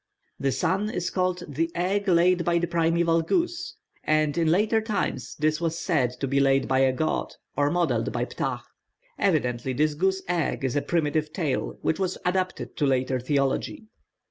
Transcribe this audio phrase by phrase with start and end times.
[0.39, 5.17] The sun is called the egg laid by the primeval goose; and in later time
[5.37, 8.63] this was said to be laid by a god, or modelled by Ptah.
[9.19, 13.89] Evidently this goose egg is a primitive tale which was adapted to later theology.